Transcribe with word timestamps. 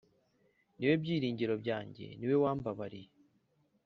Niwe 0.77 0.93
byiringiro 1.01 1.53
byanjye 1.63 2.05
niwe 2.17 2.35
wambabariye 2.43 3.11